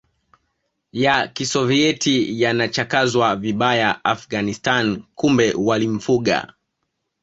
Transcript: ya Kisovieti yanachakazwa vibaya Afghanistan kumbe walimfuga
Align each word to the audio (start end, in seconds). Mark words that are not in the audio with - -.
ya 0.91 1.27
Kisovieti 1.27 2.41
yanachakazwa 2.41 3.35
vibaya 3.35 4.03
Afghanistan 4.05 5.03
kumbe 5.15 5.53
walimfuga 5.53 6.53